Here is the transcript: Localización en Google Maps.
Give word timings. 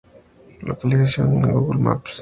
Localización 0.61 1.43
en 1.45 1.51
Google 1.53 1.79
Maps. 1.79 2.19